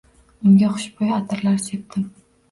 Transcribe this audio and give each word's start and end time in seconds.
Unga 0.51 0.69
xushboʻy 0.77 1.11
atirlar 1.17 1.59
sepdim. 1.65 2.09